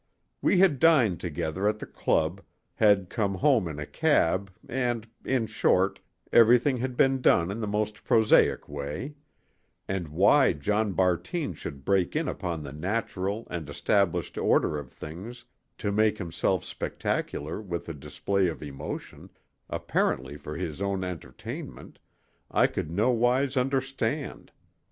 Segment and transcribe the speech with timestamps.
[0.41, 2.41] We had dined together at the club,
[2.73, 5.99] had come home in a cab and—in short,
[6.33, 9.13] everything had been done in the most prosaic way;
[9.87, 15.45] and why John Bartine should break in upon the natural and established order of things
[15.77, 19.29] to make himself spectacular with a display of emotion,
[19.69, 21.99] apparently for his own entertainment,
[22.49, 24.51] I could nowise understand.